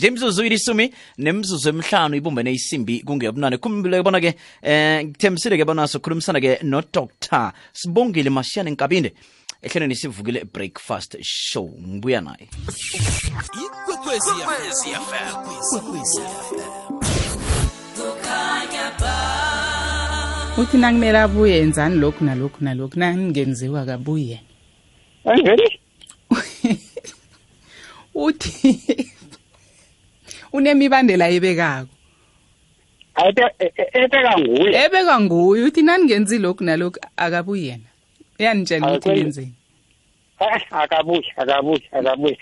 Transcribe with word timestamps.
nje 0.00 0.08
imzuzu 0.08 0.44
ilisumi 0.44 0.92
nemzuzu 1.18 1.68
emhlanu 1.68 2.16
ibumbene 2.16 2.52
isimbi 2.52 3.02
kungeyobunane. 3.04 3.56
Khumbile 3.58 4.02
bona 4.02 4.20
ke 4.20 4.34
eh 4.62 5.04
ngithembisile 5.04 5.58
ke 5.58 5.64
bona 5.64 5.86
sokhulumisana 5.86 6.40
ke 6.40 6.58
no 6.62 6.80
doctor 6.80 7.52
sibongile 7.72 8.30
mashiyane 8.30 8.70
nkabinde 8.70 9.12
ehlelweni 9.62 9.94
sivukile 9.94 10.44
breakfast 10.44 11.16
show. 11.22 11.68
Ngibuya 11.68 12.20
naye. 12.20 12.48
Uthi 20.56 20.76
nakumele 20.78 21.18
abuye 21.18 21.58
enzani 21.60 21.96
lokhu 21.96 22.24
nalokhu 22.24 22.64
nalokhu? 22.64 22.98
Nangenziwa 22.98 23.84
kabuye. 23.84 24.40
Uthi 28.14 29.09
unemibandela 30.52 31.28
ebekako? 31.28 31.94
Ebeka 33.92 34.38
nguye. 34.38 34.84
Ebeka 34.84 35.20
nguye. 35.20 35.64
Uthi 35.64 35.82
naningenzi 35.82 36.38
lokhu 36.38 36.64
nalokhu 36.64 37.00
akabuyi 37.16 37.66
yena. 37.66 37.88
Uyanitshela 38.38 38.88
ukuthi 38.88 39.10
ngenzeni 39.10 39.54
Eh, 40.40 40.62
akabuyi 40.70 41.26
akabuyi 41.36 41.82
akabuyi. 41.92 42.38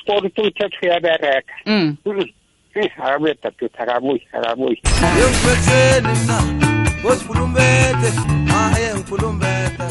Sport 0.00 0.38
umthetho 0.38 0.78
uyabereka 0.82 1.54
mm. 1.66 1.96
Eh, 2.74 2.90
akabuyi 2.98 3.34
dadutha 3.42 3.82
akabuyi 3.82 4.22
akabuyi. 4.32 4.82
Yengifetheni 5.18 6.12
mna 6.24 6.38
ngozifulumbethe. 7.00 8.10
Haye 8.52 8.94
ngifulumbethe. 8.94 9.84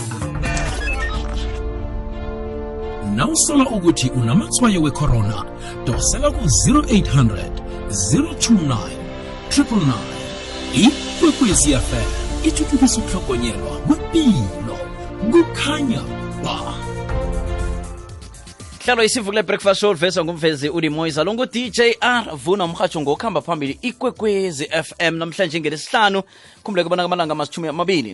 Nawusola 3.19 3.69
ukuthi 3.69 4.09
unamatswayo 4.09 4.81
wecorona 4.81 5.45
dosela 5.85 6.31
ku-0800 6.31 7.49
029 7.89 8.77
999 9.49 9.93
ikwekwezfm 10.73 12.09
ithuthukisa 12.43 12.97
ukuhlogonyelwa 12.97 13.77
kwempilo. 13.87 14.77
Kukhanya 15.31 16.01
ba 16.43 16.73
hlalo 18.85 19.03
isivukile 19.03 19.43
breakfast 19.43 19.81
show 19.81 19.93
livezwa 19.93 20.25
ngumvezi 20.25 20.69
ulimoyisa 20.69 21.23
lo 21.23 21.33
ngu-dj 21.33 21.79
r 22.01 22.35
vuna 22.35 22.65
umhatsho 22.65 23.01
ngokuhamba 23.01 23.41
phambili 23.41 23.79
ikwekwezi 23.81 24.65
fm 24.65 25.15
namhlanje 25.15 25.59
ngelesihlanu 25.59 26.23
khumbuleke 26.63 26.89
bona 26.89 27.03
kamalanga 27.03 27.31
amasithumi 27.31 27.67
amabili 27.67 28.09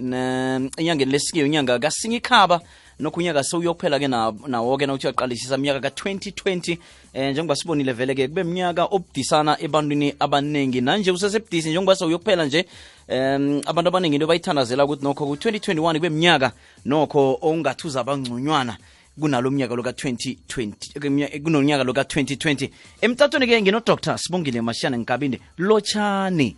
enyangeni 0.77 1.11
lesikiyo 1.11 1.45
inyanga 1.45 1.79
kasinyikhaba. 1.79 2.55
nokho 2.55 2.65
unyaka 2.99 3.43
sewuyokuphela-ke 3.43 4.07
na- 4.07 4.33
nawo-ke 4.47 4.85
nawuthi 4.85 5.07
uyaqalisisa 5.07 5.57
mnyaka 5.57 5.79
ka-2020 5.89 6.77
eh 7.13 7.31
njengoba 7.31 7.55
sibonile 7.55 7.93
vele-ke 7.93 8.27
kube 8.27 8.43
mnyaka 8.43 8.85
obudisana 8.85 9.57
ebantwini 9.59 10.15
abaningi. 10.19 10.81
Nanje 10.81 11.11
usesebudisi 11.11 11.69
njengoba 11.69 11.95
sewuyokuphela 11.95 12.45
nje 12.45 12.65
um 13.09 13.61
abantu 13.65 13.87
abaningi 13.89 14.15
into 14.15 14.27
bayithandazela 14.27 14.85
ukuthi 14.85 15.03
nokho 15.03 15.25
ku-2021 15.25 15.95
kube 15.95 16.09
mnyaka 16.09 16.51
nokho 16.85 17.37
ongathi 17.41 17.87
uzabangconywana 17.87 18.77
kunalo 19.19 19.51
mnyaka 19.51 19.75
lo 19.75 19.83
ka-2020 19.83 21.41
kunonyaka 21.43 21.83
lo 21.83 21.93
ka-2020 21.93 22.69
emtatweni-ke 23.01 23.61
nginodr 23.61 24.17
sibongile 24.17 24.61
mashiyane 24.61 24.97
ngikabinde 24.97 25.39
lotshani 25.57 26.55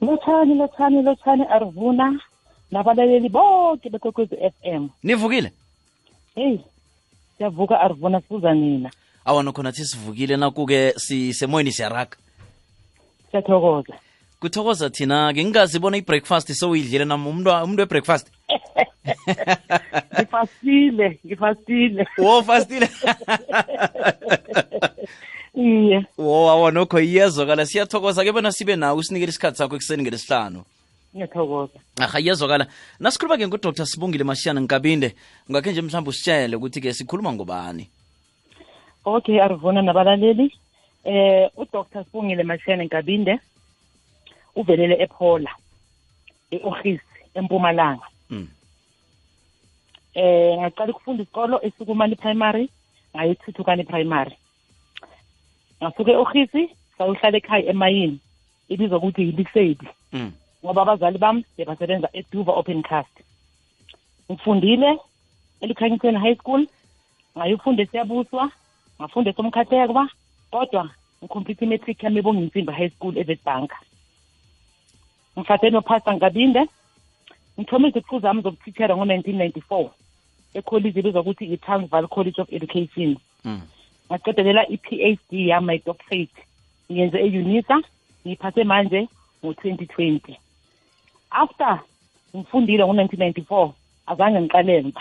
lotshani 0.00 0.54
lotshani 0.54 1.02
lotshani 1.02 1.44
arivuna 1.50 2.20
nabalaleli 2.70 3.28
bonke 3.28 3.90
bekwekwezi 3.90 4.36
f 4.40 4.54
m. 4.62 4.88
Nivukile? 5.02 5.52
Heyi 6.34 6.60
siyavuka 7.38 7.80
arivona 7.80 8.20
sibuza 8.20 8.54
nina. 8.54 8.90
Awa 9.24 9.52
khona 9.52 9.72
thi 9.72 9.84
sivukile 9.84 10.36
nakuke 10.36 10.92
sisemoyeni 10.96 11.72
siyaraga 11.72 12.16
siyathokoza. 13.30 13.94
Kuthokoza 14.40 14.90
thina-ke 14.90 15.44
ngingazi 15.44 15.78
bona 15.78 15.96
i-breakfast 15.96 16.52
sowuyidlile 16.52 17.04
nam 17.04 17.26
umuntu 17.26 17.50
umuntu 17.50 17.80
we-breakfast. 17.80 18.30
Ngifastile 20.14 21.18
ngifastile. 21.26 22.06
Wo 22.18 22.42
fastile. 22.42 22.88
Iye. 25.54 26.06
Wo 26.18 26.50
awa 26.50 26.70
nokho 26.70 27.00
iyezwakala. 27.00 27.66
Siyathokoza 27.66 28.24
ke 28.24 28.32
bona 28.32 28.52
sibe 28.52 28.76
nawe 28.76 28.98
usinikele 28.98 29.30
isikhathi 29.30 29.58
sakho 29.58 29.76
ekuseni 29.76 30.02
ngelesihlanu 30.02 30.64
ngiyathokoza. 31.14 31.78
Aha 32.00 32.20
iyezwakala 32.20 32.66
nasikhuluma-ke 33.00 33.46
ngudr 33.46 33.86
sibungile 33.86 34.24
mashiyana 34.24 34.60
nkabinde 34.60 35.14
ngakhe 35.50 35.72
nje 35.72 35.82
mhlawumbe 35.82 36.10
usitshele 36.10 36.56
ukuthi-ke 36.56 36.92
sikhuluma 36.92 37.32
ngobani? 37.32 37.88
Okay 39.04 39.40
arivuna 39.40 39.82
nabalaleli. 39.82 40.52
Eh 41.04 41.50
udr 41.56 42.04
sibungile 42.04 42.42
mashene 42.42 42.84
nkabinde 42.84 43.40
uvelele 44.56 45.02
ephola 45.02 45.50
e-ofisi 46.50 47.02
empumalanga. 47.34 48.06
Mm. 48.30 48.48
eh 50.14 50.58
ngaqala 50.58 50.90
ukufunda 50.92 51.22
isikolo 51.22 51.60
esukumani 51.66 52.16
primary 52.16 52.68
ngayethuthukani 53.14 53.84
primary. 53.84 54.36
Ngasuka 55.80 56.12
e-ofisi 56.12 56.62
sayohlala 56.98 57.36
ekhaya 57.38 57.70
emayini 57.70 58.18
ibizwa 58.68 58.98
ukuthi 58.98 59.22
yilisedi 59.22 59.88
Mm. 60.12 60.32
Ngoba 60.64 60.82
abazali 60.82 61.18
bami 61.18 61.44
bebasebenza 61.56 62.08
eduva 62.12 62.52
open 62.52 62.82
cast. 62.82 63.14
Ngifundile 64.30 64.98
elikhanyiseni 65.60 66.18
high 66.18 66.36
school 66.36 66.66
ngayofunda 67.36 67.82
esiyabuswa 67.82 68.50
ngafunda 69.00 69.30
esomkhathekwa 69.30 70.08
kodwa 70.50 70.90
ngikhomplethe 71.22 71.64
imetric 71.64 72.02
yami 72.02 72.18
ebonga 72.18 72.40
insimbi 72.40 72.72
high 72.72 72.90
school 72.90 73.18
evetbank 73.18 73.70
ngifate 75.38 75.70
nopasta 75.70 76.14
ngabinde 76.14 76.62
ngithome 77.58 77.88
iziqu 77.88 78.20
zami 78.20 78.42
zobuthithera 78.42 78.96
ngo-nineteen 78.96 79.38
ninety-four 79.38 79.90
ekholiji 80.54 80.98
ebizwa 80.98 81.20
ukuthi 81.20 81.44
i-transval 81.54 82.08
college 82.08 82.40
of 82.42 82.52
education. 82.52 83.16
Mm. 83.44 83.62
ngaqedelela 84.10 84.62
i-phd 84.68 85.32
yami 85.32 85.66
my 85.66 85.78
doctorate. 85.86 86.38
Ngiyenze 86.90 87.18
e-unisa 87.18 87.76
ngiyiphase 88.22 88.64
manje 88.64 89.08
ngo-twenty 89.42 89.86
twenty. 89.86 90.34
After 91.30 91.80
ngifundile 92.36 92.84
ngo-nineteen 92.84 93.20
ninety-four 93.20 93.72
azange 94.06 94.40
ngiqale 94.40 94.92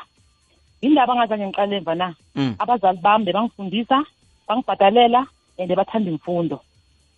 indaba 0.81 1.13
angazange 1.13 1.47
ngiqale 1.47 1.77
emva 1.77 1.95
na? 1.95 2.15
Mm. 2.35 2.55
abazali 2.59 2.99
bami 3.01 3.25
bebangifundisa 3.25 4.05
bangibhadalela 4.47 5.27
and 5.59 5.75
bathanda 5.75 6.11
imfundo. 6.11 6.61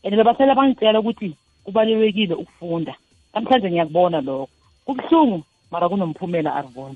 And 0.04 0.16
bebasela 0.16 0.56
bangitshela 0.56 1.00
ukuthi 1.00 1.36
kubalulekile 1.66 2.34
ukufunda. 2.34 2.96
Namhlanje 3.34 3.70
ngiyakubona 3.70 4.22
lokho. 4.22 4.50
Kubuhlungu 4.86 5.44
mara 5.72 5.90
kunomphumela 5.90 6.56
arivona 6.56 6.96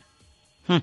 Hmm. 0.68 0.82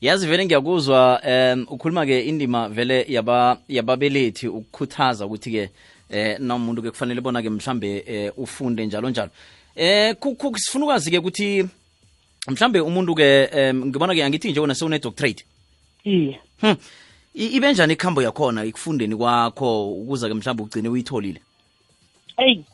yazi 0.00 0.26
vele 0.26 0.44
ngiyakuzwa 0.44 1.20
um 1.24 1.66
ukhuluma-ke 1.70 2.20
indima 2.20 2.68
vele 2.68 3.06
yaba 3.08 3.58
yababelethi 3.68 4.48
ukukhuthaza 4.48 5.26
ukuthi-ke 5.26 5.70
eh 6.10 6.38
nawumuntu-ke 6.38 6.90
kufanele 6.90 7.20
bona-ke 7.20 7.50
mhlambe 7.50 8.04
eh 8.06 8.32
ufunde 8.36 8.86
njalo 8.86 9.10
njalo 9.10 9.30
eh 9.76 10.16
sifuna 10.56 10.84
ukwazi-ke 10.84 11.18
ukuthi 11.18 11.68
mhlambe 12.48 12.80
umuntu-ke 12.80 13.48
um 13.70 13.86
ngibona-ke 13.86 14.24
angithi 14.24 14.50
nje 14.50 14.60
wona 14.60 14.74
sewune-doctorate 14.74 15.44
iye 16.04 16.40
hmm. 16.60 16.76
I- 17.34 17.46
ibe 17.56 17.72
njani 17.72 17.92
ikhambo 17.92 18.22
yakhona 18.22 18.64
ekufundeni 18.64 19.16
kwakho 19.16 19.92
ukuza-ke 19.92 20.34
mhlambe 20.34 20.62
ugcine 20.62 20.88
uyitholile 20.88 21.40
eyi 22.36 22.64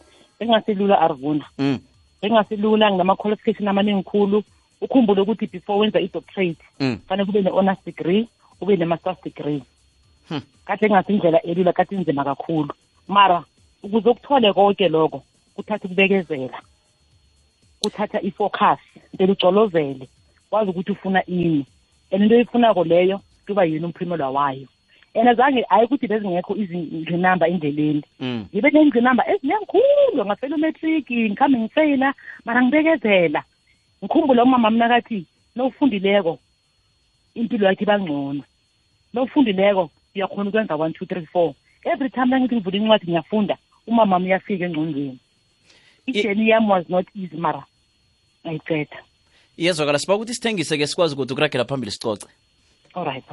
bengaselula 0.41 1.01
arivuna 1.01 1.45
mm. 1.59 1.79
bengaselula 2.23 2.91
nginama-qualification 2.91 3.69
amaningi 3.69 4.03
khulu 4.03 4.43
ukhumbule 4.81 5.21
ukuthi 5.21 5.47
before 5.47 5.79
wenza 5.81 6.01
i-doctorate 6.01 6.63
Mm. 6.81 6.99
fanele 7.09 7.27
kube 7.27 7.43
ne-honors 7.43 7.79
degree 7.87 8.29
ube 8.61 8.77
ne-masters 8.77 9.19
degree 9.25 9.63
Hmm. 10.29 10.41
kade 10.67 10.91
ngasi 10.91 11.13
indlela 11.13 11.43
elula 11.43 11.73
kade 11.73 11.97
inzima 11.97 12.25
kakhulu 12.25 12.75
mara 13.09 13.45
ukuze 13.83 14.09
ukuthole 14.09 14.53
konke 14.53 14.89
lokho 14.89 15.23
kuthatha 15.55 15.85
ukubekezela 15.85 16.61
kuthatha 17.83 18.21
i-focus 18.21 18.79
ntela 19.15 19.33
ucolozele 19.33 20.09
wazi 20.51 20.71
ukuthi 20.71 20.93
ufuna 20.93 21.27
ini. 21.27 21.67
And 22.11 22.23
into 22.23 22.35
oyifunako 22.35 22.85
leyo 22.85 23.21
kuba 23.47 23.65
yini 23.65 23.85
umphumela 23.85 24.31
wayo. 24.31 24.69
And 25.15 25.29
azange 25.29 25.65
hayi 25.69 25.85
ukuthi 25.85 26.07
bezingekho 26.07 26.57
izingqinamba 26.57 27.49
endleleni. 27.49 28.03
Mm. 28.21 28.47
ngibe 28.53 28.71
nengqinamba 28.71 29.29
ezinengikhulu 29.29 30.25
ngafela 30.25 30.57
umetric 30.57 31.11
ngikhambe 31.11 31.59
ngifeyila 31.59 32.15
mara 32.45 32.63
ngibekezela. 32.63 33.45
Ngikhumbule 34.05 34.43
umama 34.43 34.71
mna 34.71 34.89
kathi 34.89 35.27
nowufundileko 35.57 36.39
impilo 37.35 37.67
yakhe 37.67 37.85
iba 37.85 37.99
ngcono. 37.99 38.43
Nowufundileko 39.15 39.91
uyakhona 40.15 40.51
ukwenza 40.51 40.77
one 40.77 40.93
two 40.93 41.07
three 41.07 41.27
four. 41.27 41.55
Every 41.85 42.11
time 42.11 42.31
nangithi 42.31 42.55
ngivula 42.55 42.77
incwadi 42.77 43.07
ngiyafunda 43.07 43.57
umama 43.87 44.17
wami 44.17 44.27
uyafika 44.27 44.65
engqondweni. 44.65 45.19
Ijeni 46.07 46.49
yami 46.49 46.69
was 46.69 46.89
not 46.89 47.07
easy 47.15 47.37
mara 47.37 47.65
ngayiceda 48.49 48.99
iyezwakala 49.57 49.99
siba 49.99 50.15
ukuthi 50.15 50.35
sithengise-ke 50.35 50.87
sikwazi 50.87 51.15
ukuthi 51.15 51.33
ukuragela 51.33 51.65
phambili 51.65 51.93
sicoce. 51.93 52.27
All 52.95 53.05
right 53.05 53.25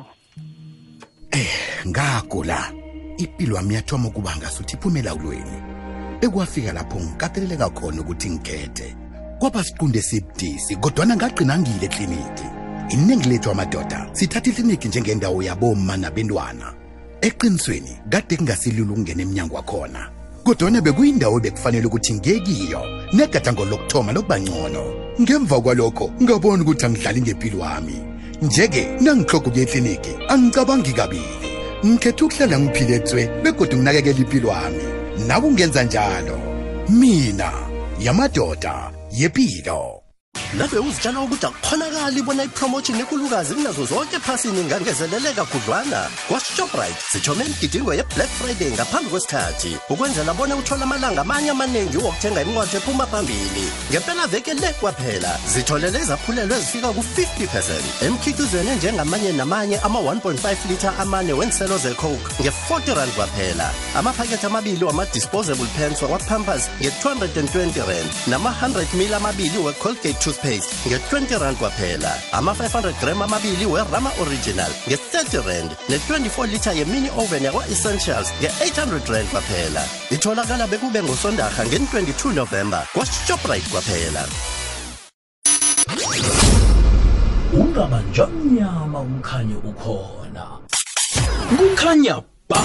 ngagula 1.88 2.71
impilo 3.17 3.56
wami 3.56 3.73
yathoma 3.73 4.07
ukuba 4.07 4.35
ngasuthi 4.35 4.75
iphume 4.75 5.00
elawulweni 5.00 5.57
bekwafika 6.21 6.73
lapho 6.73 7.00
ngikateleleka 7.00 7.69
khona 7.69 8.01
ukuthi 8.01 8.29
ngikhethe. 8.29 8.95
Kwaba 9.39 9.63
siqunde 9.63 10.00
esibudisi 10.00 10.75
kodwana 10.75 11.15
ngagqina 11.15 11.59
ngile 11.59 11.85
ekliniki. 11.85 12.47
Iningi 12.89 13.29
lethu 13.29 13.51
amadoda 13.51 14.09
sithatha 14.13 14.50
ikliniki 14.50 14.88
njengendawo 14.88 15.44
yaboma 15.44 15.97
nabentwana. 15.97 16.73
Eqinisweni 17.21 17.94
kade 18.09 18.38
kungasilula 18.38 18.91
ukungena 18.91 19.21
emnyango 19.21 19.56
wakhona. 19.56 20.09
Kodwana 20.45 20.81
bekuyindawo 20.81 21.39
bekufanele 21.39 21.88
ukuthi 21.88 22.13
ngekiyo. 22.13 22.81
Negadango 23.13 23.65
lokuthoma 23.65 24.13
lokuba 24.13 24.39
ngcono. 24.39 24.83
Ngemva 25.21 25.62
kwalokho 25.62 26.12
ngabona 26.21 26.63
ukuthi 26.63 26.86
angidlali 26.86 27.21
ngempilo 27.21 27.59
wami 27.59 27.97
nje-ke 28.42 28.83
nangihloga 29.01 29.47
ukuya 29.47 29.63
ekliniki 29.63 30.13
angicabangi 30.30 30.94
kabili. 30.94 31.38
Ngikhetha 31.86 32.25
ukuhlala 32.25 32.59
ngiphile 32.59 33.00
tswe 33.00 33.30
begodwa 33.44 33.77
nginakekela 33.77 34.19
impilo 34.19 34.50
wami 34.50 34.83
nawe 35.27 35.45
ungenza 35.47 35.83
njalo. 35.83 36.38
Mina 36.89 37.51
yamadoda 38.00 38.92
yepilo. 39.12 39.94
Nave 40.53 40.80
uzitshela 40.80 41.19
ukuthi 41.21 41.45
akukhonakali 41.45 42.21
bona 42.21 42.44
ipromotion 42.44 43.00
enkulukazi 43.00 43.53
kunazo 43.56 43.86
zonke 43.86 44.15
ephasini 44.15 44.62
ingangezeleleka 44.62 45.45
khudlwana. 45.45 46.09
Kwashoprite 46.27 47.00
sithome 47.12 47.45
imigidingo 47.45 47.94
ye-black 47.94 48.30
friday 48.30 48.71
ngaphambi 48.71 49.09
kwesikhathi 49.09 49.77
ukwenzela 49.89 50.33
bona 50.33 50.56
uthole 50.56 50.83
amalanga 50.83 51.21
amanye 51.21 51.50
amaningi 51.50 51.97
wokuthenga 51.97 52.42
imnqwatho 52.42 52.77
ephuma 52.77 53.06
phambili. 53.06 53.71
Ngempela 53.92 54.27
veke 54.27 54.53
le 54.53 54.74
kwaphela 54.80 55.39
zitholele 55.47 56.00
izaphulelo 56.00 56.56
ezifika 56.56 56.88
ku-50 56.88 57.47
percent. 57.47 57.86
Emkhiqizweni 58.01 58.69
enjengamanye 58.69 59.31
namanye 59.31 59.77
ama-1.5 59.77 60.56
litha 60.69 60.97
amane 61.00 61.33
wenselo 61.33 61.77
zecoke 61.77 62.25
nge-40 62.42 62.95
rand 62.95 63.12
kwaphela. 63.12 63.71
Amaphakethe 63.95 64.47
amabili 64.47 64.86
wama-disposable 64.86 65.68
pants 65.77 66.01
wakwapampers 66.01 66.69
nge-220 66.81 67.88
rand 67.88 68.09
nama-100 68.27 68.95
mil 68.97 69.13
amabili 69.13 69.57
wecolgate 69.57 70.13
toothpaste 70.35 70.89
nge-20 70.89 71.39
rand 71.39 71.57
kwaphela. 71.57 72.13
Ama-500 72.31 72.93
gram 72.99 73.21
amabili 73.21 73.65
werama 73.65 74.11
original 74.21 74.71
nge-30 74.87 75.47
rand 75.47 75.71
ne-24 75.89 76.47
litha 76.47 76.73
yemini 76.73 77.09
oven 77.17 77.43
yakwa-essentials 77.43 78.33
nge-800 78.41 79.11
rand 79.13 79.27
kwaphela. 79.29 79.83
Itholakala 80.11 80.67
bekube 80.67 81.03
ngosondarha 81.03 81.65
ngen-22 81.65 82.33
november 82.33 82.87
kwashoprite 82.93 83.69
kwaphela. 83.71 84.25
Ungabanjwa 87.53 88.27
mnyama 88.27 88.99
umkhanye 88.99 89.55
ukhona. 89.55 90.45
Kukhanya 91.57 92.21
ba. 92.49 92.61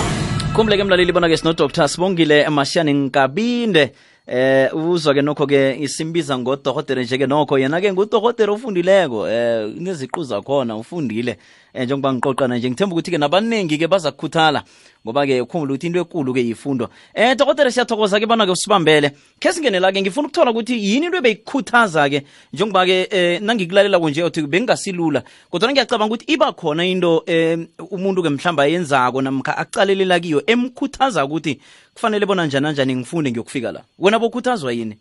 Kumleke 0.54 0.84
mlaleli 0.84 1.12
bona-ke 1.12 1.36
sinodr 1.36 1.88
sibongile 1.88 2.48
mashiyani 2.48 2.92
nkabinde 2.92 3.92
eh 4.26 4.68
uzwa-ke 4.74 5.22
nokho-ke 5.22 5.76
isimbiza 5.80 6.38
ngodohotere 6.38 7.04
nje-ke 7.04 7.26
nokho. 7.26 7.58
Yena-ke 7.58 7.92
ngudohotere 7.92 8.52
ofundileko. 8.52 9.28
Eh 9.28 9.68
ngeziqu 9.80 10.24
zakhona 10.24 10.76
ufundile 10.76 11.38
eh 11.74 11.84
njengoba 11.84 12.12
ngiqoqana 12.12 12.58
nje 12.58 12.70
ngithemba 12.70 12.94
ukuthi-ke 12.94 13.18
nabaningi-ke 13.18 13.86
baza 13.88 14.12
kukhuthala 14.12 14.64
ngoba-ke 15.04 15.40
ukhumbula 15.40 15.74
ukuthi 15.74 15.86
into 15.86 16.00
ekulu-ke 16.00 16.40
yifundo. 16.40 16.90
Eh 17.14 17.34
dokotela 17.36 17.70
siyathokoza-ke 17.70 18.26
bona-ke 18.26 18.52
usibambele. 18.52 19.10
Khe 19.40 19.52
singenela-ke 19.52 20.02
ngifuna 20.02 20.28
ukuthola 20.28 20.50
ukuthi 20.50 20.74
yini 20.76 21.06
into 21.06 21.18
ebeyikukhuthaza-ke 21.18 22.24
njengoba-ke 22.52 23.08
um 23.12 23.44
nangikulalela 23.46 23.98
nje 23.98 24.22
uthi 24.22 24.42
bengasilula. 24.42 25.22
Kodwa 25.50 25.72
ngiyacabanga 25.72 26.14
ukuthi 26.14 26.32
iba 26.32 26.52
khona 26.52 26.84
into 26.84 27.24
um 27.26 27.66
umuntu-ke 27.90 28.28
mhlawumbe 28.28 28.62
ayenzako 28.62 29.22
namkha 29.22 29.56
aqalelela 29.56 30.20
kiyo 30.20 30.42
emkhuthaza 30.46 31.24
ukuthi 31.24 31.60
kufanele 31.94 32.26
bona 32.26 32.46
njani 32.46 32.66
anjani 32.66 32.96
ngifunde 32.96 33.30
ngiyokufika 33.30 33.72
la. 33.72 33.82
Wena 33.98 34.18
bokhuthazwa 34.18 34.72
yini? 34.72 34.96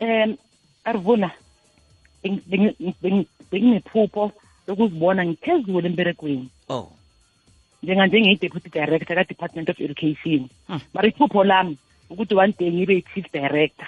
Um 0.00 0.36
beng- 2.24 3.26
benginephupho 3.50 4.32
lokuzibona 4.70 5.26
ngiphezulu 5.26 5.86
emberegweni. 5.86 6.48
Oh. 6.68 6.92
Njenganje 7.82 8.20
ngiyi-deputy 8.20 8.70
director 8.70 9.16
ka-department 9.16 9.68
of 9.68 9.80
education. 9.80 10.48
Mara 10.94 11.08
iphupho 11.08 11.44
lami 11.44 11.76
ukuthi 12.10 12.34
one 12.34 12.54
day 12.58 12.70
ngibe 12.72 12.94
yi-chief 12.94 13.26
director. 13.32 13.86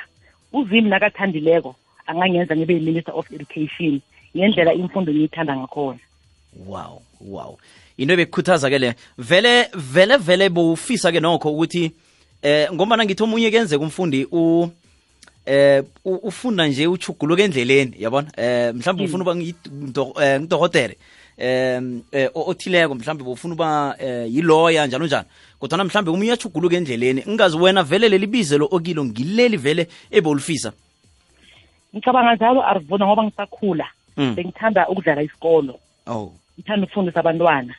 Uzimi 0.53 0.89
nakathandileko 0.91 1.77
angangenza 2.07 2.57
ngibe 2.57 2.75
yi-minister 2.75 3.15
of 3.15 3.33
education 3.33 4.01
ngendlela 4.37 4.75
imfundo 4.75 5.13
ngiyithanda 5.13 5.57
ngakhona. 5.57 5.99
Wow 6.67 7.03
wow. 7.21 7.59
Into 7.97 8.15
ebekukhuthaza-ke 8.15 8.79
le 8.79 8.95
vele 9.19 9.69
vele 9.75 10.17
vele 10.17 10.49
bowufisa-ke 10.49 11.21
nokho 11.21 11.53
ukuthi 11.53 11.93
eh 12.43 12.73
ngombana 12.73 13.05
ngithi 13.05 13.23
omunye 13.23 13.51
kenzeka 13.51 13.85
umfundi 13.85 14.27
u 14.33 14.69
eh 15.47 15.83
ufunda 16.05 16.67
nje 16.67 16.87
uchuguluka 16.87 17.43
endleleni 17.43 17.95
yabona? 17.99 18.29
Eh 18.37 18.75
mhlawumbe 18.75 19.05
ufuna 19.05 19.23
uba 19.25 19.35
ngiyido- 19.35 20.23
eh, 20.23 20.41
ngidohotere 20.41 20.97
em 21.39 22.03
eh, 22.13 22.31
othileko 22.35 22.95
mhlawumbe 22.95 23.25
bufuna 23.25 23.55
uba 23.55 23.97
eh, 23.99 24.35
yiloya 24.35 24.87
njalo 24.87 25.07
njalo. 25.07 25.25
Kodwana 25.59 25.85
mhlawumbe 25.85 26.11
umunye 26.11 26.31
uyachuguluka 26.31 26.77
endleleni 26.77 27.25
ingazi 27.27 27.57
wena 27.57 27.83
vele 27.83 28.09
leli 28.09 28.27
bizelo 28.27 28.69
okilo 28.71 29.05
ngileli 29.05 29.57
vele 29.57 29.89
ebowulifisa? 30.11 30.73
Ngicabanga 31.95 32.35
njalo 32.35 32.63
arivuna 32.63 33.07
ngoba 33.07 33.25
ngisakhula. 33.25 33.87
Mm. 34.17 34.35
bengithanda 34.35 34.89
ukudlala 34.89 35.23
isikolo. 35.23 35.79
Oh. 36.07 36.33
Ngithanda 36.59 36.85
ukufundisa 36.85 37.21
abantwana. 37.21 37.75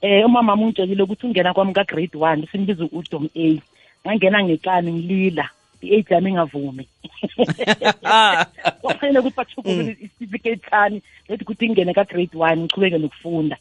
Eh 0.00 0.26
umama 0.26 0.54
ungitshelile 0.54 1.02
ukuthi 1.02 1.26
ungena 1.26 1.54
kwami 1.54 1.72
ka-grade 1.72 2.18
one 2.18 2.46
simbiza 2.52 2.84
udom 2.92 3.28
a. 3.34 3.60
Ngangena 4.06 4.44
ngekani 4.44 4.92
ngilila. 4.92 5.50
I-age 5.86 6.14
yami 6.14 6.30
ingavumi. 6.30 6.88
Kwafanele 8.80 9.18
ukuthi 9.18 9.36
bathukule 9.36 9.96
i-certificate 10.00 10.70
sami 10.70 11.02
lethi 11.28 11.44
ukuthi 11.44 11.68
ngingene 11.68 11.94
ka-grade 11.94 12.36
one 12.38 12.62
ngichubeke 12.62 12.98
nokufunda. 12.98 13.56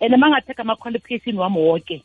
And 0.00 0.14
uma 0.14 0.30
ngatheka 0.30 0.62
ama-qualification 0.62 1.36
wami 1.36 1.58
wonke 1.58 2.02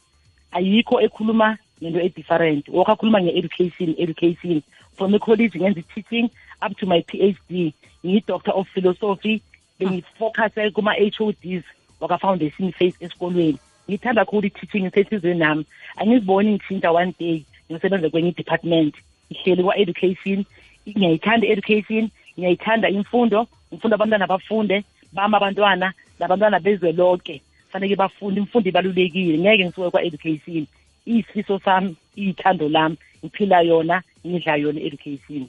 ayikho 0.51 1.01
ekhuluma 1.01 1.57
ngento 1.81 1.99
e-different. 1.99 2.67
Woke 2.69 2.91
akhuluma 2.91 3.21
nge-education 3.21 3.95
education. 3.97 4.63
From 4.97 5.15
ecollege 5.15 5.59
ngenza 5.59 5.79
i-teaching 5.79 6.29
up 6.61 6.77
to 6.77 6.85
my 6.85 7.01
phd 7.01 7.73
ngiyi-doctor 8.03 8.51
of 8.51 8.67
philosophy 8.69 9.41
bengifocuse 9.79 10.71
kuma-h 10.71 11.19
o 11.21 11.31
ds 11.31 11.63
waka-foundation 11.99 12.71
face 12.71 12.95
esikolweni. 12.99 13.59
Ngithanda 13.89 14.25
kakhulu 14.25 14.47
i-teaching 14.47 14.83
ngisesizweni 14.83 15.39
nami. 15.39 15.65
Angiziboni 15.97 16.51
ngithinta 16.51 16.91
one 16.91 17.13
day 17.19 17.45
ngisebenze 17.71 18.09
kwenye 18.09 18.29
i-department. 18.29 18.95
Ngihleli 19.31 19.63
kwa-education 19.63 20.45
ngiyayithanda 20.87 21.47
i-education 21.47 22.09
ngiyayithanda 22.37 22.89
imfundo 22.89 23.47
ngifunda 23.73 23.95
abantwana 23.95 24.27
bafunde 24.27 24.83
bami 25.13 25.35
abantwana 25.35 25.93
labantwana 26.19 26.59
bezwe 26.59 26.91
lonke 26.91 27.41
fanele 27.75 27.95
bafunde 27.95 28.39
imfundo 28.39 28.69
ibalulekile. 28.69 29.37
Ngeke 29.37 29.65
ngisuke 29.65 29.89
kwa-education. 29.89 30.65
Iyisifiso 31.05 31.59
sami 31.59 31.95
iyithando 32.17 32.69
lami 32.69 32.97
ngiphila 33.25 33.61
yona 33.61 34.01
ngidla 34.27 34.55
yona 34.55 34.79
i-education. 34.79 35.47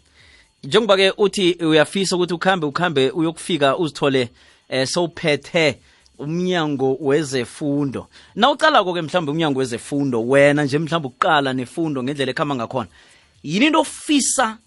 Njengoba-ke 0.64 1.12
uthi 1.16 1.56
uyafisa 1.60 2.16
ukuthi 2.16 2.34
ukhambe 2.34 2.66
ukhambe 2.66 3.10
uyokufika 3.10 3.76
uzithole 3.78 4.28
eh 4.68 4.86
sowuphethe 4.86 5.78
umnyango 6.18 6.96
wezefundo. 7.00 8.06
Na 8.34 8.50
uqalako-ke 8.50 9.02
mhlawumbe 9.02 9.32
umnyango 9.32 9.58
wezefundo 9.58 10.28
wena 10.28 10.64
nje 10.64 10.78
mhlawumbe 10.78 11.08
ukuqala 11.08 11.52
nefundo 11.52 12.02
ngendlela 12.02 12.30
ekhamba 12.30 12.54
ngakhona 12.54 12.88
yini 13.46 13.66
into 13.66 13.80
ofisa 13.80 14.58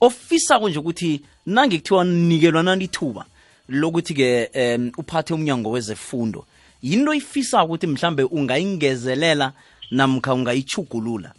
ofisako 0.00 0.68
nje 0.68 0.78
ukuthi 0.78 1.20
nange 1.46 1.78
kuthiwa 1.78 2.04
nikelwa 2.04 2.62
nani 2.62 2.84
ithuba 2.84 3.24
lokuthi-ke 3.68 4.50
um 4.54 4.92
uphathe 4.98 5.34
umnyango 5.34 5.70
wezefundo 5.70 6.46
yini 6.82 6.96
into 6.96 7.10
oyifisako 7.10 7.64
ukuthi 7.64 7.86
mhlawumbe 7.86 8.22
ungayingezelela 8.22 9.52
namkha 9.90 10.34
ungayichugulula 10.34 11.32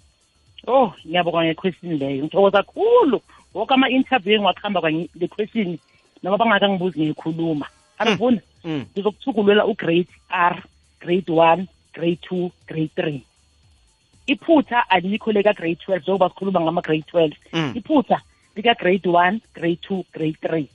oh 0.68 0.94
ngiyabonga 1.08 1.46
ngequestion 1.46 1.98
leyo. 1.98 2.24
Ngithokoza 2.24 2.64
kakhulu 2.64 3.22
woke 3.54 3.74
ama-interview 3.74 4.36
engiwakuhamba 4.36 4.90
le 4.90 5.28
question 5.28 5.78
noma 6.24 6.38
bangakangibuzi 6.38 7.00
ngiyikhuluma 7.00 7.68
arivuna 7.98 8.42
Mm. 8.64 8.86
ngizokuthugululela 8.94 9.66
ugrade 9.66 10.08
r 10.30 10.64
grade 11.00 11.32
one 11.32 11.68
grade 11.94 12.20
two 12.22 12.52
grade 12.68 12.92
three. 12.96 13.24
Iphutha 14.32 14.90
alikho 14.90 15.32
leka-grade 15.32 15.76
twelve 15.76 16.04
njengoba 16.04 16.30
sikhuluma 16.30 16.62
ngama-grade 16.62 17.06
twelve. 17.08 17.36
Mm. 17.54 17.74
iphutha 17.76 18.22
lika-grade 18.56 19.10
one 19.10 19.42
grade 19.54 19.80
two 19.82 20.06
grade 20.14 20.38
three. 20.42 20.68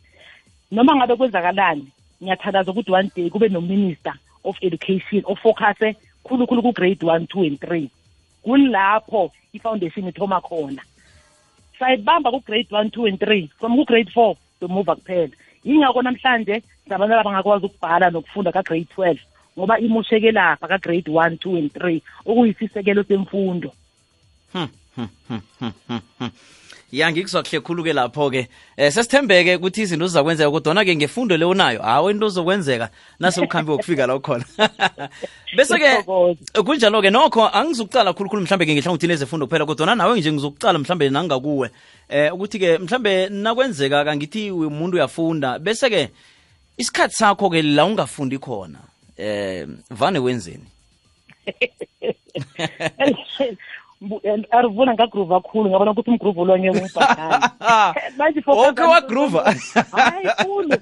Noma 0.71 0.97
ngabe 0.97 1.17
kwenzakalani 1.17 1.87
ngiyathandaza 2.23 2.71
ukuthi 2.71 2.93
one 2.93 3.11
day 3.17 3.31
kube 3.31 3.49
no-minister 3.49 4.15
of 4.45 4.57
education 4.63 5.23
ofocuse 5.25 5.97
khulukhulu 6.25 6.63
ku-grade 6.63 7.03
one 7.07 7.27
two 7.27 7.43
and 7.43 7.61
three. 7.61 7.91
Kulapho 8.45 9.31
i-foundation 9.53 10.09
ithoma 10.09 10.41
khona. 10.41 10.83
Sayibamba 11.79 12.31
ku-grade 12.31 12.71
one 12.71 12.91
two 12.91 13.07
and 13.07 13.21
three 13.21 13.51
from 13.59 13.77
ku-grade 13.77 14.11
four 14.11 14.37
domuva 14.61 14.97
kuphela. 14.97 15.33
Yingako 15.65 16.03
namhlanje 16.03 16.63
sabantwana 16.89 17.25
bangakwazi 17.25 17.67
ukubhala 17.67 18.11
nokufunda 18.11 18.53
ka-grade 18.53 18.89
twelve. 18.95 19.21
Ngoba 19.59 19.79
imosheke 19.81 20.33
lapha 20.33 20.69
ka-grade 20.69 21.09
one 21.09 21.39
two 21.39 21.57
and 21.57 21.73
three 21.73 22.03
okuyisisekelo 22.27 23.05
semfundo. 23.05 23.73
Ya 26.93 27.13
ngikuzwa 27.13 27.43
kuhle 27.43 27.61
khulu-ke 27.61 27.93
lapho-ke. 27.93 28.49
Um 28.79 28.91
sesithembeke 28.91 29.57
ukuthi 29.57 29.83
izinto 29.83 30.07
zizakwenzeka 30.07 30.51
kodwana-ke 30.51 30.97
ngefundo 30.97 31.37
le 31.37 31.45
unayo 31.45 31.83
hawu 31.83 32.11
into 32.11 32.29
zokwenzeka 32.29 32.91
nase 33.21 33.41
ukhambi 33.41 33.71
wokufika 33.71 34.07
la 34.07 34.19
khona 34.19 34.45
bese-ke 35.57 36.03
kunjalo-ke 36.65 37.11
nokho 37.11 37.49
angizukucala 37.49 38.13
khulukhulu 38.13 38.43
mhlambe-ke 38.43 38.75
ngehlangothini 38.75 39.13
ezefundo 39.13 39.47
kuphela 39.47 39.67
kodwana 39.67 39.95
nawe 39.95 40.19
nje 40.19 40.33
ngizokucala 40.33 40.79
mhlambe 40.79 41.11
nangakuwe. 41.11 41.71
Eh 42.09 42.35
ukuthi-ke 42.35 42.79
mhlambe 42.79 43.29
nakwenzeka 43.29 44.05
kangithi 44.05 44.51
umuntu 44.51 44.97
uyafunda 44.97 45.59
bese-ke 45.59 46.11
isikhathi 46.79 47.15
sakho-ke 47.15 47.63
la 47.63 47.85
ungafundi 47.85 48.39
khona. 48.39 48.79
Eh 49.17 49.67
vane 49.91 50.19
wenzeni? 50.19 50.67
Arivuna 54.51 54.95
ngagruva 54.95 55.41
khulu 55.41 55.71
ngabona 55.71 55.91
ukuthi 55.91 56.11
umgruvo 56.11 56.43
olwanye 56.43 56.71
manje 58.19 58.43
Okay, 58.47 58.85
hayi 59.93 60.27
khulu. 60.45 60.77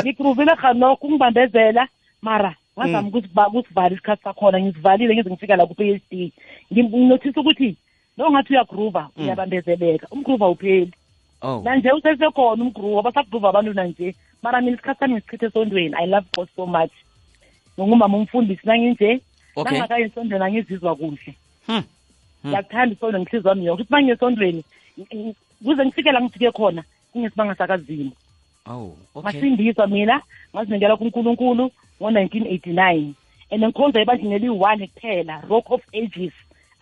Ngigruvile 0.00 0.52
ungibambezela. 1.00 1.88
Mara 2.22 2.54
ngazama 2.78 3.08
ukusiva- 3.08 3.48
ukusivala 3.48 3.94
isikhathi 3.94 4.22
sakhona 4.22 4.60
ngisivalile 4.60 5.14
ngize 5.14 5.30
ngifika 5.30 5.56
la 5.56 5.66
ku-p 5.66 5.94
h 5.94 6.00
d 6.10 6.32
nginothisa 6.72 7.40
ukuthi 7.40 7.76
lo 8.18 8.30
ngathi 8.30 8.52
uyagruva 8.52 9.08
uyabambezeleka. 9.16 10.06
Umgruva 10.10 10.46
awupheli. 10.46 10.92
Oh. 11.42 11.62
Nanje 11.64 11.92
usesekhona 11.92 12.62
umgruva 12.62 13.02
basagruva 13.02 13.48
abantu 13.48 13.72
nanje. 13.72 14.14
Mara 14.42 14.60
mina 14.60 14.76
isikhathi 14.76 15.00
sami 15.00 15.14
ngisichithe 15.14 15.46
esondweni 15.46 15.94
i 15.96 16.06
love 16.06 16.26
god 16.36 16.48
so 16.54 16.66
much 16.66 16.92
ngingumama 17.78 18.16
umfundisi 18.16 18.66
nanginje 18.66 19.20
Okay. 19.58 19.72
nangakaye 19.72 20.04
esondweni 20.04 20.44
angizizwa 20.44 20.96
kuhle. 20.96 21.34
Hmm. 21.66 21.82
ngiyakuthanda 22.46 22.94
isondwe 22.94 23.20
ngihlizwa 23.20 23.50
wami 23.50 23.66
yonke 23.66 23.82
ukuthi 23.82 23.92
uma 23.92 24.02
ngiye 24.02 24.62
kuze 25.64 25.84
ngifike 25.84 26.12
la 26.12 26.20
ngifike 26.20 26.50
khona 26.50 26.82
kungesibanga 27.12 27.54
sakazimo. 27.54 28.12
Oh 28.66 28.94
okay. 29.14 29.22
Ngasindiswa 29.22 29.86
mina 29.86 30.22
ngazinikela 30.54 30.96
kunkulunkulu 30.96 31.70
ngo-nineteen 32.00 32.46
eighty-nine. 32.46 33.14
And 33.50 33.64
ngikhonza 33.64 34.00
ebandleni 34.00 34.34
eliyi-one 34.34 34.86
kuphela 34.86 35.42
rock 35.48 35.70
of 35.70 35.82
ages 35.92 36.32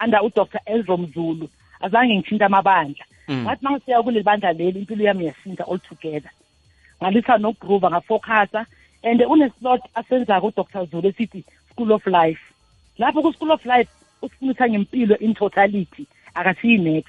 under 0.04 0.20
udr. 0.20 0.60
Elro 0.66 0.96
mzulu. 0.96 1.48
Azange 1.80 2.14
ngithinta 2.14 2.46
amabandla. 2.46 3.04
Mm. 3.28 3.42
ngathi 3.42 3.66
uma 3.66 3.70
ngisiya 3.70 4.02
kuleli 4.02 4.22
bandla 4.22 4.52
leli 4.52 4.78
impilo 4.78 5.04
yami 5.04 5.26
yasinta 5.26 5.64
all 5.64 5.78
together. 5.78 6.30
Ngalisa 7.02 7.38
nokugrova 7.38 7.90
ngafocusa 7.90 8.66
and 9.06 9.20
uneslot 9.20 9.80
asenzako 9.94 10.46
udr. 10.46 10.86
Zulu 10.90 11.08
esithi 11.08 11.44
school 11.70 11.92
of 11.92 12.06
life. 12.06 12.40
Lapho 12.98 13.22
ku-school 13.22 13.52
of 13.52 13.64
life 13.64 13.88
usifundisa 14.22 14.68
ngempilo 14.68 15.16
in 15.18 15.34
totality 15.34 16.06
akasiyi-nex 16.34 17.04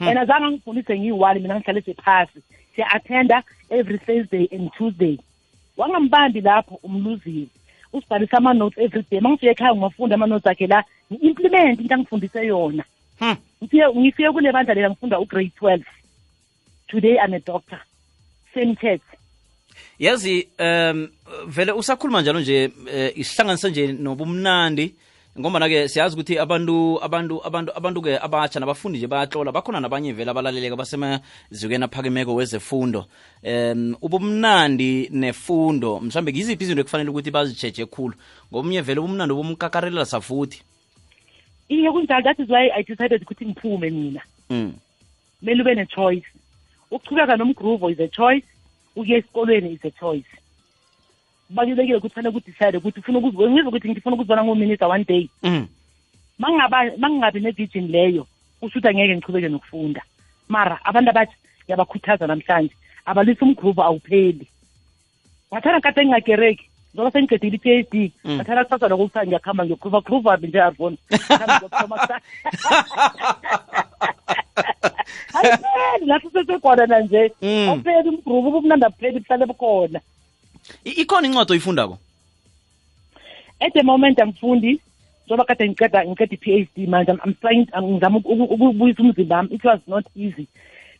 and 0.00 0.18
azange 0.18 0.46
angifundise 0.46 0.98
ngiyi-one 0.98 1.40
mina 1.40 1.54
ngihlalise 1.60 1.94
phasi 1.94 2.40
siya-attenda 2.76 3.42
every 3.70 3.98
thursday 3.98 4.48
and 4.52 4.70
tuesday. 4.72 5.18
Wangambambi 5.76 6.40
lapho 6.40 6.78
umluzile. 6.82 7.48
Usibhalisa 7.92 8.36
ama-notes 8.36 8.78
every 8.78 9.04
day. 9.10 9.18
Uma 9.18 9.30
ngifike 9.30 9.50
ekhaya 9.50 9.74
ngingafunda 9.74 10.14
ama-notes 10.14 10.46
akhe 10.46 10.66
la 10.66 10.84
ngi-implement 11.12 11.80
into 11.80 11.94
angifundise 11.94 12.46
yona. 12.46 12.84
Hmm. 13.18 13.36
ngifike 13.62 13.88
ngifike 13.96 14.32
kule 14.32 14.52
bandla 14.52 14.74
lela 14.74 14.90
ngifunda 14.90 15.20
ugrade 15.20 15.52
twelve. 15.56 15.84
Today 16.88 17.18
i'm 17.18 17.34
a 17.34 17.40
doctor. 17.40 17.80
Same 18.54 18.76
test 18.76 19.02
yazi 19.98 20.48
um 20.58 21.08
vele 21.46 21.72
usakhuluma 21.72 22.22
njalo 22.22 22.40
nje 22.40 22.66
uh, 22.66 23.18
isihlanganisa 23.18 23.68
nje 23.68 23.92
nobumnandi 23.92 24.94
ngombana-ke 25.40 25.88
siyazi 25.88 26.14
ukuthi 26.14 26.38
abantu 26.38 26.98
abantu 27.02 27.46
abantu 27.46 27.72
abantu-ke 27.76 28.18
abatsha 28.18 28.60
nabafundi 28.60 28.98
nje 28.98 29.06
bayatlola 29.06 29.52
bakhona 29.52 29.80
nabanye 29.80 30.12
vele 30.12 30.30
abalaleleka 30.30 30.76
basemazikweni 30.76 31.84
aphakemeko 31.84 32.34
wezefundo. 32.34 33.06
Um 33.42 33.96
ubumnandi 34.02 35.08
nefundo 35.12 36.00
mhlambe 36.00 36.32
ngiziphi 36.32 36.64
izinto 36.64 36.80
ekufanele 36.80 37.10
ukuthi 37.10 37.30
bazijeje 37.30 37.86
khulu? 37.86 38.14
Ngomunye 38.52 38.80
vele 38.80 39.00
ubumnandi 39.00 39.34
ubumkakarelela 39.34 40.06
safuthi 40.06 40.62
iye 41.68 41.90
kunjalo 41.90 42.22
that 42.22 42.38
is 42.38 42.48
why 42.48 42.70
i 42.70 42.82
decided 42.82 43.22
ukuthi 43.22 43.46
ngiphume 43.46 43.90
mina. 43.90 44.22
Mm. 44.50 44.74
kumele 45.40 45.62
ube 45.62 45.74
ne-choice. 45.74 46.26
Ukuchubeka 46.90 47.36
nomgroove 47.36 47.92
is 47.92 48.00
a 48.00 48.08
choice 48.08 48.44
ukuya 48.96 49.18
esikolweni 49.18 49.72
is 49.72 49.84
a 49.84 49.90
choice. 49.90 50.26
Kubalulekile 51.48 51.96
ukuthi 51.96 52.14
fanele 52.14 52.28
ukudecide 52.28 52.78
ukuthi 52.78 53.00
ufuna 53.00 53.20
ngizwe 53.20 53.68
ukuthi 53.68 53.90
ngifuna 53.90 54.14
ukuzibona 54.14 54.44
ngominister 54.44 54.88
one 54.88 55.04
day. 55.04 55.28
Mm. 55.42 55.66
mangingabi 56.38 57.40
ne-vision 57.40 57.88
leyo 57.88 58.26
kusho 58.60 58.78
ukuthi 58.78 58.88
angeke 58.88 59.16
ngichubeke 59.16 59.48
nokufunda. 59.48 60.02
Mara 60.48 60.78
abantu 60.84 61.10
abathi 61.10 61.36
ngiyabakhuthaza 61.64 62.26
namhlanje 62.26 62.74
abalisa 63.06 63.44
umgrove 63.44 63.82
awupheli. 63.82 64.46
Ngathanda 65.52 65.80
kade 65.80 66.04
ngingagereki 66.04 66.64
njengoba 66.94 67.10
sengiqedile 67.10 67.56
i-p 67.56 67.70
h 67.70 67.86
d. 67.90 68.12
Ngathana 68.24 68.60
ngathanda 68.60 68.64
kusasa 68.64 68.88
lokho 68.88 69.06
kuthanda 69.06 69.26
ngiyakuhamba 69.26 69.64
ngiyoqruva 69.64 70.00
qruvabi 70.00 70.46
nje 70.46 70.62
arvona 70.62 70.96
ayipheli 75.34 76.06
lapho 76.06 76.30
sesekhona 76.30 76.86
nanje 76.86 77.32
Mm. 77.42 77.68
awupheli 77.68 78.08
umgrubu 78.08 78.48
ubumnandi 78.48 78.84
abupheli 78.86 79.20
buhlale 79.20 79.46
bukhona. 79.46 80.00
Ikhona 80.84 81.26
incwadi 81.28 81.52
oyifundako? 81.52 81.98
At 83.60 83.72
the 83.72 83.82
moment 83.82 84.18
angifundi 84.18 84.80
njengoba 85.26 85.44
kade 85.44 85.68
ngiceda 85.68 86.04
ngiceda 86.04 86.34
i-PhD 86.34 86.86
manje 86.88 87.12
I'm, 87.12 87.34
trying 87.40 87.66
ngizama 87.82 88.18
uku- 88.18 88.32
uku- 88.32 88.54
ukubuyisa 88.54 89.02
umzimba 89.02 89.36
wami. 89.36 89.54
It 89.54 89.64
was 89.64 89.80
not 89.86 90.04
easy. 90.16 90.46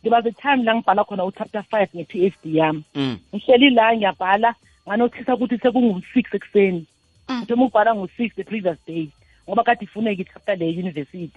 There 0.01 0.11
was 0.11 0.25
a 0.25 0.31
time 0.31 0.63
la 0.63 0.73
ngibhala 0.75 1.03
khona 1.03 1.25
uchapter 1.25 1.63
five 1.63 1.89
nge-PhD 1.95 2.55
yami. 2.55 2.83
Mm. 2.95 3.17
ngihleli 3.35 3.69
la 3.69 3.95
ngiyabhala 3.95 4.55
nganothisa 4.87 5.33
ukuthi 5.35 5.57
sekungu-six 5.57 6.25
ekuseni. 6.33 6.85
Njengoba 7.29 7.65
ukubhala 7.65 7.95
ngo-six 7.95 8.35
the 8.35 8.43
previous 8.43 8.77
day 8.87 9.09
ngoba 9.47 9.63
kade 9.63 9.85
ifuneka 9.85 10.21
i-chapter 10.21 10.57
le 10.57 10.65
university 10.69 11.29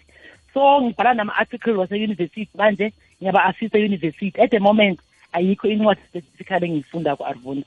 so 0.55 0.81
ngibhala 0.83 1.15
nama-article 1.15 1.77
wase-university 1.81 2.49
manje 2.55 2.93
ngiyaba-assist 3.21 3.75
e-university. 3.75 4.33
At 4.41 4.51
the 4.51 4.59
moment 4.59 5.01
ayikho 5.33 5.69
incwadi 5.69 6.01
specifically 6.09 6.67
engiyifundako 6.67 7.27
arvuna 7.27 7.65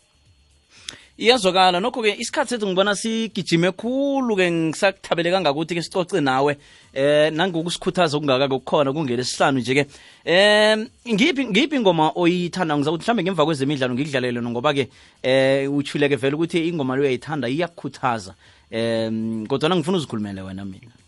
iyazwakala. 1.21 1.79
Nokho-ke 1.79 2.15
isikhathi 2.19 2.49
sethu 2.49 2.67
ngibona 2.67 2.95
sigijime 2.95 3.71
khulu-ke 3.71 4.51
ngisakuthabele 4.51 5.31
kangakuthi 5.31 5.75
ke 5.75 5.81
sicoce 5.81 6.21
nawe. 6.21 6.57
Eh 6.93 7.31
nangokusikhuthaza 7.31 8.17
okungaka-ke 8.17 8.57
kukhona 8.59 8.93
kungelesihlanu 8.93 9.59
nje-ke. 9.59 9.85
Um 10.25 10.87
ngiphi 11.13 11.45
ngiphi 11.45 11.75
ingoma 11.75 12.11
oyithanda 12.15 12.77
ngizakuthi 12.77 13.03
mhlawumbe 13.03 13.23
ngemva 13.23 13.45
kwezemidlalo 13.45 13.93
ngikudlalele 13.93 14.41
ngoba-ke 14.41 14.89
eh 15.23 15.69
uthuleke 15.71 16.15
vele 16.15 16.35
ukuthi 16.35 16.67
ingoma 16.67 16.95
le 16.95 17.01
uyayithanda 17.01 17.47
iyakukhuthaza. 17.49 18.33
Um 18.71 19.45
kodwana 19.47 19.75
ngifuna 19.75 19.97
uzikhulumele 19.97 20.41
wena 20.41 20.65
mina 20.65 21.00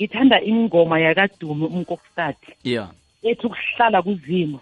ngithanda 0.00 0.40
ingoma 0.42 1.00
yakadume 1.00 1.66
umkokstadi 1.66 2.56
ya 2.64 2.88
ethi 3.22 3.46
ukuhlala 3.46 4.02
kuzimo 4.02 4.60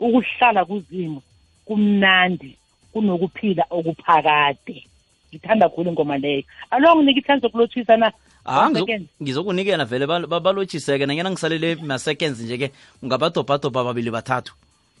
ukuhlala 0.00 0.64
kuzimo 0.64 1.22
kumnandi 1.64 2.56
kunokuphila 2.92 3.64
okuphakade. 3.70 4.86
Ngithanda 5.32 5.68
khulu 5.68 5.90
ingoma 5.90 6.18
leyo. 6.18 6.42
Alo 6.70 6.96
nginika 6.96 7.20
ithanda 7.20 7.48
zokulotshisa 7.48 7.96
na 7.96 8.12
Ah, 8.46 8.66
One 8.66 8.74
ngizo- 8.74 8.86
second. 8.86 9.08
ngizokunikela 9.22 9.84
vele 9.84 10.06
bal- 10.06 10.26
ba- 10.26 10.40
balotshiseke 10.40 11.06
nanyana 11.06 11.30
ngisalele 11.30 11.74
ma-seconds 11.80 12.40
nje-ke 12.40 12.70
ungabadobhadobha 13.02 13.84
babili 13.84 14.10
bathathu. 14.10 14.52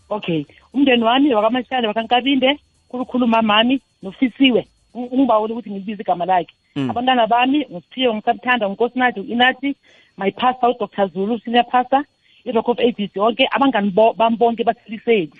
Okay. 0.08 0.44
Umndeni 0.72 1.04
wami 1.04 1.34
wakamashale 1.34 1.86
wakankabinde 1.88 2.58
khulukhulu 2.88 3.26
mamami 3.26 3.80
nofisiwe. 4.02 4.60
Ung- 4.64 4.68
ungibawule 4.94 5.52
ukuthi 5.52 5.70
ngilibize 5.70 6.02
igama 6.02 6.24
lakhe. 6.24 6.54
Mm. 6.76 6.90
abantwana 6.90 7.26
bami 7.26 7.66
ngisiphiwe 7.72 8.14
ngisabuthanda 8.14 8.66
ngunkosinathi 8.68 9.20
u-inathi 9.20 9.76
my 10.18 10.30
pastor 10.30 10.70
udr. 10.70 11.06
Zulu 11.14 11.38
senior 11.38 11.64
pastor 11.66 12.04
i-rock 12.44 12.68
of 12.68 12.78
abc 12.78 13.16
onke 13.16 13.48
abangani 13.50 13.90
bami 13.90 14.36
bonke 14.36 14.64
baseliseli 14.64 15.32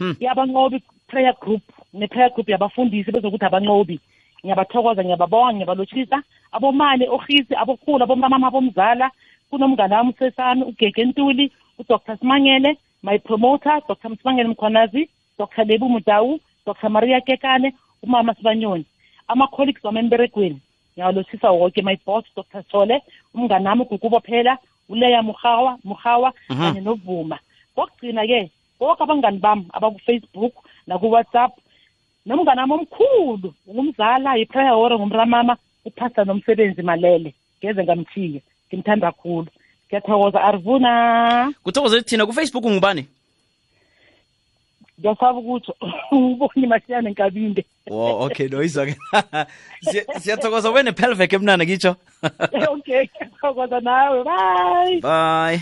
Hmm. 0.00 0.16
yabanqobi 0.20 0.82
prayer 1.08 1.34
group 1.40 1.62
ne-prayer 1.92 2.30
group 2.34 2.48
yabafundisi 2.48 3.12
bezokuthi 3.12 3.44
abanqobi. 3.44 4.00
Ngiyabathokoza 4.44 5.04
ngiyababonga 5.04 5.52
ngiyabalotshisa. 5.54 6.22
Abomane 6.52 7.04
ohisi 7.08 7.54
abokhulu 7.54 8.04
abomama 8.04 8.46
abomzala 8.48 9.10
kunomngane 9.50 9.94
wami 9.94 10.10
usesami 10.10 10.62
ugege 10.64 11.04
ntuli 11.04 11.52
udr. 11.78 12.16
Simangele 12.20 12.76
my 13.02 13.18
promoter 13.18 13.82
dr. 13.88 14.08
Msimangele 14.08 14.48
mkhwanazi 14.48 15.08
dr. 15.38 15.64
Lebu 15.64 15.88
mudawu 15.88 16.40
dr. 16.66 16.88
Maria 16.88 17.20
kekane 17.20 17.74
umama 18.02 18.34
sibanyoni 18.34 18.84
ama-colleagues 19.28 19.84
wami 19.84 19.98
emberegweni 19.98 20.60
ngiyawalothisa 20.94 21.50
woke 21.50 21.82
my 21.82 21.96
boss 22.06 22.24
dr 22.36 22.62
thole 22.62 23.02
umngane 23.34 23.68
wami 23.68 23.82
ugugubo 23.82 24.20
phela 24.20 24.58
uleya 24.88 25.22
muhawa 25.22 25.78
muhawa 25.84 26.32
Mhm. 26.48 26.58
kanye 26.60 26.80
novuma. 26.80 27.38
Kokugcina-ke 27.74 28.50
bonke 28.80 29.02
abangani 29.02 29.38
bami 29.38 29.64
abakufacebook 29.72 30.54
naku-whatsapp 30.86 31.52
nomngane 32.26 32.60
wami 32.60 32.72
omkhulu 32.74 33.54
ngumzala 33.68 34.36
yiprayer 34.36 34.74
hora 34.74 34.98
ngumramama 34.98 35.56
upastor 35.84 36.26
nomsebenzi 36.26 36.82
malele. 36.82 37.34
Ngeze 37.62 37.84
ngamthiye 37.84 38.42
ngimthanda 38.68 39.12
kakhulu 39.12 39.46
ngiyathokoza 39.88 40.42
arvuna. 40.42 41.52
Kuthokoze 41.62 42.02
thina 42.02 42.26
kufacebook 42.26 42.66
ngubani? 42.66 43.06
Ngiyasaba 45.00 45.38
ukuthi 45.38 45.72
uboni 46.12 46.66
mashiyane 46.66 47.10
nkabinde. 47.10 47.64
Oh 47.90 48.24
okay 48.26 48.48
no 48.48 48.62
izake 48.62 48.96
Siya- 49.82 50.06
siyathokoza 50.20 50.70
ube 50.70 50.82
nepelvek 50.82 51.32
emnana 51.32 51.66
kitsho 51.66 51.96
okay 52.70 53.08
thokoza 53.40 53.80
nawe 53.80 54.24
bye. 54.24 55.00
Bye 55.00 55.60